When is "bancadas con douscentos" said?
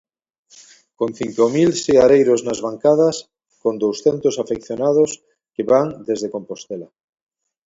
2.67-4.35